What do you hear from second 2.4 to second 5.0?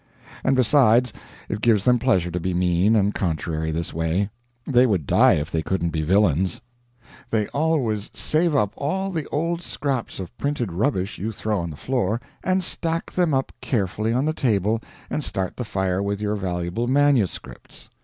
mean and contrary this way. They